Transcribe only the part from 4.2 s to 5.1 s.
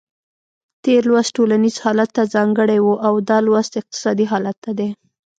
حالت ته دی.